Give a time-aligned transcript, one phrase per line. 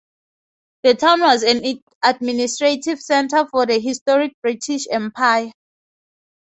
[0.81, 1.63] The town was an
[2.03, 5.51] administrative centre for the historic British empire.